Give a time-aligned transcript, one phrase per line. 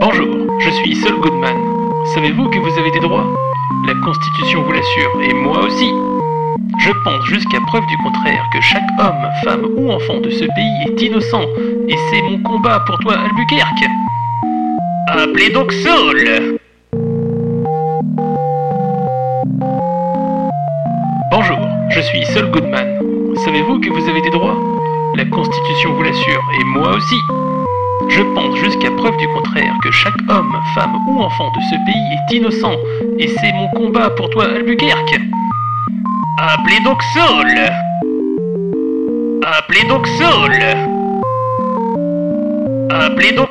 [0.00, 1.56] Bonjour, je suis Saul Goodman.
[2.14, 3.26] Savez-vous que vous avez des droits?
[3.88, 5.90] La Constitution vous l'assure, et moi aussi.
[6.78, 10.84] Je pense jusqu'à preuve du contraire que chaque homme, femme ou enfant de ce pays
[10.86, 11.42] est innocent,
[11.88, 13.86] et c'est mon combat pour toi, Albuquerque.
[15.08, 16.58] Appelez donc Saul
[21.32, 21.58] Bonjour,
[21.90, 23.34] je suis Saul Goodman.
[23.44, 24.77] Savez-vous que vous avez des droits?
[25.16, 27.16] La Constitution vous l'assure, et moi aussi.
[28.08, 32.08] Je pense jusqu'à preuve du contraire que chaque homme, femme ou enfant de ce pays
[32.12, 32.76] est innocent,
[33.18, 35.20] et c'est mon combat pour toi, Albuquerque.
[36.40, 37.48] Appelez donc Saul
[39.42, 40.52] Appelez donc Saul
[42.90, 43.48] Appelez donc